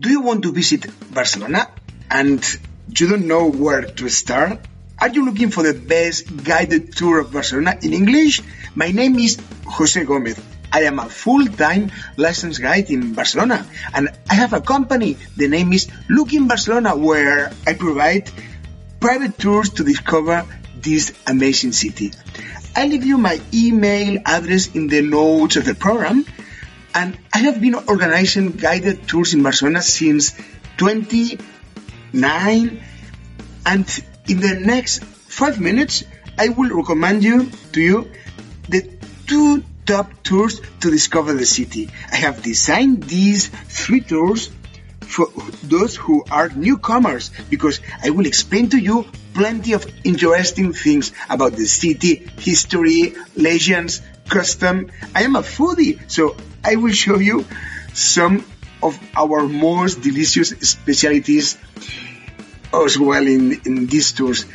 Do 0.00 0.08
you 0.08 0.22
want 0.22 0.42
to 0.44 0.52
visit 0.52 0.86
Barcelona 1.12 1.68
and 2.10 2.42
you 2.88 3.08
don't 3.10 3.26
know 3.26 3.50
where 3.50 3.82
to 3.82 4.08
start? 4.08 4.58
Are 4.98 5.08
you 5.08 5.26
looking 5.26 5.50
for 5.50 5.62
the 5.62 5.74
best 5.74 6.44
guided 6.44 6.96
tour 6.96 7.20
of 7.20 7.32
Barcelona 7.32 7.76
in 7.82 7.92
English? 7.92 8.40
My 8.74 8.90
name 8.90 9.18
is 9.18 9.38
Jose 9.66 10.02
Gomez. 10.04 10.40
I 10.72 10.84
am 10.84 10.98
a 10.98 11.10
full-time 11.10 11.92
licensed 12.16 12.62
guide 12.62 12.88
in 12.90 13.12
Barcelona 13.12 13.66
and 13.92 14.08
I 14.30 14.34
have 14.34 14.54
a 14.54 14.62
company. 14.62 15.18
The 15.36 15.48
name 15.48 15.74
is 15.74 15.88
Look 16.08 16.32
in 16.32 16.48
Barcelona 16.48 16.96
where 16.96 17.52
I 17.66 17.74
provide 17.74 18.30
private 18.98 19.38
tours 19.38 19.68
to 19.74 19.84
discover 19.84 20.46
this 20.80 21.12
amazing 21.26 21.72
city. 21.72 22.12
I 22.74 22.86
leave 22.86 23.04
you 23.04 23.18
my 23.18 23.38
email 23.52 24.22
address 24.24 24.74
in 24.74 24.86
the 24.86 25.02
notes 25.02 25.56
of 25.56 25.66
the 25.66 25.74
program 25.74 26.24
and 26.94 27.18
I 27.32 27.38
have 27.38 27.60
been 27.60 27.74
organizing 27.74 28.52
guided 28.52 29.08
tours 29.08 29.34
in 29.34 29.42
Barcelona 29.42 29.82
since 29.82 30.32
29. 30.76 31.38
And 33.64 34.04
in 34.28 34.40
the 34.40 34.54
next 34.60 35.04
five 35.04 35.60
minutes, 35.60 36.04
I 36.38 36.48
will 36.48 36.70
recommend 36.70 37.24
you 37.24 37.50
to 37.72 37.80
you 37.80 38.10
the 38.68 38.88
two 39.26 39.64
top 39.86 40.22
tours 40.22 40.60
to 40.80 40.90
discover 40.90 41.32
the 41.34 41.46
city. 41.46 41.90
I 42.10 42.16
have 42.16 42.42
designed 42.42 43.04
these 43.04 43.48
three 43.48 44.00
tours 44.00 44.50
for 45.12 45.28
those 45.62 45.94
who 45.94 46.24
are 46.30 46.48
newcomers 46.48 47.30
because 47.50 47.80
I 48.02 48.10
will 48.10 48.26
explain 48.26 48.70
to 48.70 48.78
you 48.78 49.06
plenty 49.34 49.72
of 49.74 49.86
interesting 50.04 50.72
things 50.72 51.12
about 51.28 51.52
the 51.52 51.66
city, 51.66 52.26
history, 52.38 53.14
legends, 53.36 54.00
custom. 54.28 54.90
I 55.14 55.22
am 55.22 55.36
a 55.36 55.42
foodie, 55.42 56.00
so 56.10 56.36
I 56.64 56.76
will 56.76 56.92
show 56.92 57.18
you 57.18 57.44
some 57.92 58.44
of 58.82 58.98
our 59.14 59.46
most 59.46 60.00
delicious 60.00 60.48
specialties 60.48 61.58
as 62.72 62.98
well 62.98 63.26
in, 63.26 63.60
in 63.66 63.86
these 63.86 64.12
tours. 64.12 64.46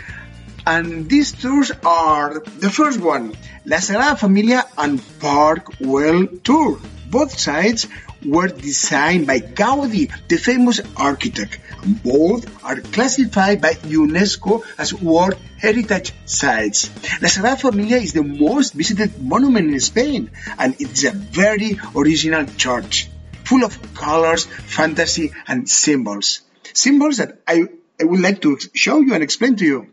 And 0.65 1.07
these 1.09 1.31
tours 1.31 1.71
are 1.85 2.41
the 2.41 2.69
first 2.69 2.99
one, 2.99 3.33
La 3.65 3.77
Sagrada 3.77 4.17
Familia 4.19 4.65
and 4.77 5.01
Park 5.19 5.77
Güell 5.79 6.43
Tour. 6.43 6.79
Both 7.09 7.39
sides 7.39 7.87
were 8.25 8.47
designed 8.47 9.27
by 9.27 9.39
Gaudi, 9.39 10.11
the 10.27 10.37
famous 10.37 10.81
architect. 10.95 11.59
Both 12.03 12.63
are 12.63 12.81
classified 12.81 13.61
by 13.61 13.73
UNESCO 13.73 14.63
as 14.77 14.93
World 14.93 15.35
Heritage 15.57 16.13
Sites. 16.25 16.89
La 17.21 17.29
Sagrada 17.29 17.59
Familia 17.59 17.97
is 17.97 18.13
the 18.13 18.23
most 18.23 18.73
visited 18.73 19.21
monument 19.21 19.71
in 19.71 19.79
Spain, 19.79 20.31
and 20.57 20.75
it's 20.79 21.03
a 21.03 21.11
very 21.11 21.79
original 21.95 22.45
church, 22.45 23.09
full 23.43 23.63
of 23.63 23.93
colors, 23.93 24.45
fantasy, 24.45 25.31
and 25.47 25.69
symbols. 25.69 26.41
Symbols 26.73 27.17
that 27.17 27.39
I, 27.47 27.63
I 27.99 28.03
would 28.03 28.19
like 28.19 28.41
to 28.41 28.57
show 28.73 28.99
you 28.99 29.13
and 29.13 29.23
explain 29.23 29.55
to 29.57 29.65
you. 29.65 29.87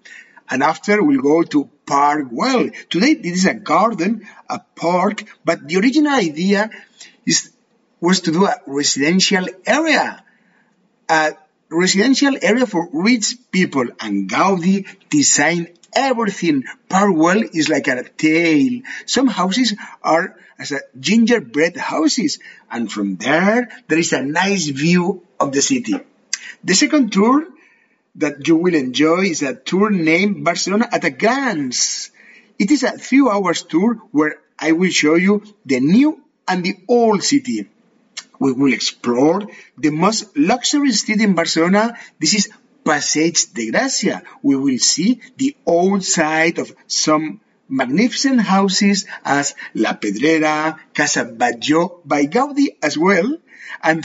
And 0.50 0.62
after 0.62 1.02
we'll 1.02 1.22
go 1.22 1.42
to 1.42 1.70
Park 1.86 2.30
Güell. 2.30 2.72
Today 2.88 3.14
this 3.14 3.38
is 3.38 3.46
a 3.46 3.54
garden, 3.54 4.26
a 4.48 4.58
park, 4.58 5.24
but 5.44 5.66
the 5.66 5.76
original 5.76 6.12
idea 6.12 6.70
is 7.26 7.50
was 8.04 8.20
to 8.20 8.32
do 8.32 8.44
a 8.44 8.56
residential 8.66 9.46
area. 9.64 10.22
A 11.08 11.32
residential 11.70 12.36
area 12.40 12.66
for 12.66 12.88
rich 12.92 13.36
people 13.50 13.86
and 13.98 14.28
Gaudi 14.28 14.86
designed 15.08 15.70
everything. 15.94 16.64
Park 16.88 17.14
Güell 17.14 17.48
is 17.54 17.70
like 17.70 17.88
a 17.88 18.04
tale. 18.04 18.82
Some 19.06 19.26
houses 19.26 19.74
are 20.02 20.36
as 20.58 20.72
a 20.72 20.80
gingerbread 21.00 21.76
houses 21.76 22.38
and 22.70 22.92
from 22.92 23.16
there 23.16 23.70
there 23.88 23.98
is 23.98 24.12
a 24.12 24.22
nice 24.22 24.68
view 24.68 25.22
of 25.40 25.52
the 25.52 25.62
city. 25.62 25.94
The 26.62 26.74
second 26.74 27.10
tour 27.10 27.46
that 28.16 28.46
you 28.46 28.56
will 28.56 28.74
enjoy 28.74 29.22
is 29.34 29.42
a 29.42 29.54
tour 29.54 29.90
named 29.90 30.44
Barcelona 30.44 30.88
at 30.92 31.04
a 31.04 31.10
glance. 31.10 32.10
It 32.58 32.70
is 32.70 32.82
a 32.82 32.98
few 32.98 33.30
hours 33.30 33.62
tour 33.62 33.94
where 34.12 34.36
I 34.58 34.72
will 34.72 34.90
show 34.90 35.14
you 35.14 35.42
the 35.64 35.80
new 35.80 36.20
and 36.46 36.62
the 36.62 36.76
old 36.86 37.24
city. 37.24 37.70
We 38.38 38.52
will 38.52 38.72
explore 38.72 39.42
the 39.78 39.90
most 39.90 40.36
luxurious 40.36 41.02
city 41.02 41.24
in 41.24 41.34
Barcelona. 41.34 41.96
This 42.18 42.34
is 42.34 42.50
Passeig 42.84 43.38
de 43.54 43.70
Gracia. 43.70 44.22
We 44.42 44.56
will 44.56 44.78
see 44.78 45.20
the 45.36 45.56
old 45.64 46.04
side 46.04 46.58
of 46.58 46.74
some 46.86 47.40
magnificent 47.68 48.40
houses 48.40 49.06
as 49.24 49.54
La 49.74 49.94
Pedrera, 49.94 50.78
Casa 50.92 51.24
Batlló 51.24 52.00
by 52.04 52.26
Gaudi 52.26 52.76
as 52.82 52.98
well. 52.98 53.38
And 53.82 54.04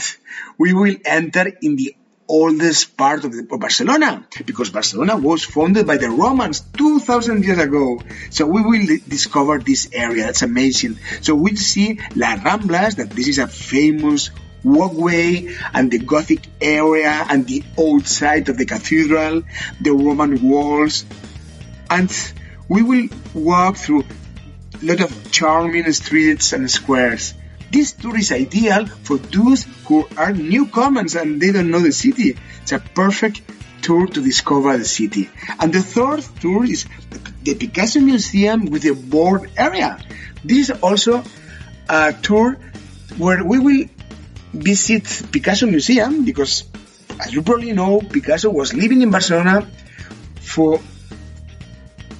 we 0.58 0.72
will 0.72 0.96
enter 1.04 1.52
in 1.60 1.76
the 1.76 1.94
oldest 2.30 2.96
part 2.96 3.24
of, 3.24 3.32
the, 3.32 3.46
of, 3.50 3.60
Barcelona 3.60 4.24
because 4.46 4.70
Barcelona 4.70 5.16
was 5.16 5.44
founded 5.44 5.86
by 5.86 5.96
the 5.96 6.08
Romans 6.08 6.60
2000 6.60 7.44
years 7.44 7.58
ago. 7.58 8.00
So 8.30 8.46
we 8.46 8.62
will 8.62 8.98
discover 9.08 9.58
this 9.58 9.90
area. 9.92 10.24
That's 10.24 10.42
amazing. 10.42 10.98
So 11.20 11.34
we'll 11.34 11.56
see 11.56 11.98
La 12.14 12.36
Ramblas, 12.36 12.96
that 12.96 13.10
this 13.10 13.28
is 13.28 13.38
a 13.38 13.48
famous 13.48 14.30
walkway 14.62 15.54
and 15.74 15.90
the 15.90 15.98
Gothic 15.98 16.46
area 16.60 17.26
and 17.28 17.46
the 17.46 17.64
old 17.76 18.02
of 18.02 18.58
the 18.58 18.66
cathedral, 18.66 19.42
the 19.80 19.92
Roman 19.92 20.48
walls. 20.48 21.04
And 21.90 22.10
we 22.68 22.82
will 22.82 23.08
walk 23.34 23.76
through 23.76 24.04
a 24.80 24.84
lot 24.84 25.00
of 25.00 25.32
charming 25.32 25.92
streets 25.92 26.52
and 26.52 26.70
squares. 26.70 27.34
This 27.70 27.92
tour 27.92 28.16
is 28.16 28.32
ideal 28.32 28.86
for 28.86 29.16
those 29.18 29.64
who 29.86 30.06
are 30.16 30.32
newcomers 30.32 31.14
and 31.14 31.40
they 31.40 31.52
don't 31.52 31.70
know 31.70 31.80
the 31.80 31.92
city. 31.92 32.36
It's 32.62 32.72
a 32.72 32.80
perfect 32.80 33.42
tour 33.82 34.06
to 34.06 34.20
discover 34.20 34.76
the 34.76 34.84
city. 34.84 35.30
And 35.58 35.72
the 35.72 35.82
third 35.82 36.24
tour 36.40 36.64
is 36.64 36.86
the 37.44 37.54
Picasso 37.54 38.00
Museum 38.00 38.66
with 38.66 38.84
a 38.84 38.94
Born 38.94 39.50
area. 39.56 39.98
This 40.44 40.70
is 40.70 40.80
also 40.82 41.22
a 41.88 42.12
tour 42.12 42.58
where 43.18 43.44
we 43.44 43.58
will 43.58 43.86
visit 44.52 45.04
Picasso 45.30 45.66
Museum 45.66 46.24
because, 46.24 46.64
as 47.20 47.32
you 47.32 47.42
probably 47.42 47.72
know, 47.72 48.00
Picasso 48.00 48.50
was 48.50 48.74
living 48.74 49.02
in 49.02 49.10
Barcelona 49.10 49.66
for 50.40 50.80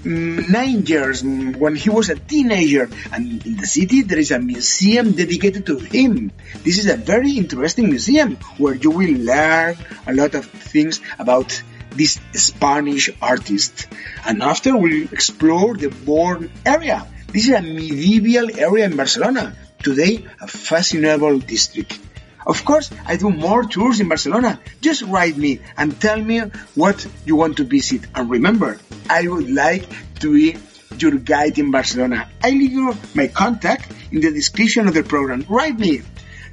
nine 0.05 0.87
years 0.87 1.23
when 1.23 1.77
he 1.77 1.91
was 1.91 2.11
a 2.11 2.17
teenager. 2.17 2.89
And 3.13 3.45
in 3.47 3.57
the 3.57 3.67
city 3.67 4.03
there 4.03 4.19
is 4.19 4.31
a 4.31 4.39
museum 4.39 5.13
dedicated 5.13 5.67
to 5.67 5.79
him. 5.79 6.33
This 6.65 6.79
is 6.79 6.87
a 6.87 6.97
very 6.97 7.33
interesting 7.33 7.89
museum 7.89 8.37
where 8.59 8.75
you 8.75 8.91
will 8.91 9.13
learn 9.13 9.77
a 10.07 10.15
lot 10.15 10.35
of 10.35 10.47
things 10.47 11.01
about 11.19 11.63
this 11.91 12.21
spanish 12.35 13.11
artist. 13.21 13.89
And 14.27 14.43
after 14.43 14.77
we'll 14.77 15.13
explore 15.13 15.77
the 15.77 15.89
born 15.89 16.51
area. 16.65 17.07
This 17.33 17.49
is 17.49 17.55
a 17.55 17.63
medieval 17.63 18.59
area 18.59 18.87
in 18.87 18.97
barcelona. 18.97 19.55
Today 19.83 20.27
a 20.41 20.47
fashionable 20.47 21.39
district 21.39 21.99
of 22.47 22.65
course, 22.65 22.91
I 23.07 23.17
do 23.17 23.31
more 23.31 23.65
tours 23.65 24.01
in 24.01 24.09
Barcelona. 24.09 24.61
Just 24.81 25.03
write 25.03 25.37
me 25.37 25.61
and 25.77 25.99
tell 26.01 26.21
me 26.21 26.41
what 26.75 27.07
you 27.25 27.37
want 27.37 27.59
to 27.59 27.65
visit. 27.65 28.03
And 28.15 28.31
remember, 28.31 28.79
I 29.09 29.29
would 29.29 29.51
like 29.51 29.87
to 30.21 30.33
be 30.33 30.57
your 30.99 31.13
guide 31.13 31.59
in 31.59 31.71
Barcelona. 31.71 32.29
I 32.43 32.51
leave 32.51 32.73
you 32.73 32.97
my 33.15 33.29
contact 33.29 33.93
in 34.11 34.21
the 34.21 34.31
description 34.31 34.89
of 34.89 34.95
the 34.95 35.03
program. 35.03 35.45
Write 35.49 35.79
me. 35.79 36.03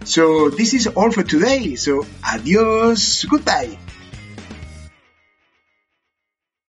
So 0.04 0.50
this 0.50 0.74
is 0.74 0.88
all 0.88 1.12
for 1.12 1.24
today. 1.24 1.76
So 1.76 2.06
adios. 2.24 3.26
Goodbye. 3.26 3.78